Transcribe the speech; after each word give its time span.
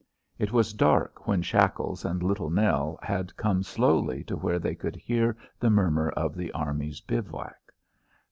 It 0.39 0.51
was 0.51 0.73
dark 0.73 1.27
when 1.27 1.43
Shackles 1.43 2.05
and 2.05 2.23
Little 2.23 2.49
Nell 2.49 2.97
had 3.03 3.37
come 3.37 3.61
slowly 3.61 4.23
to 4.23 4.35
where 4.35 4.57
they 4.57 4.73
could 4.73 4.95
hear 4.95 5.37
the 5.59 5.69
murmur 5.69 6.09
of 6.13 6.33
the 6.33 6.51
army's 6.53 6.99
bivouac. 7.01 7.59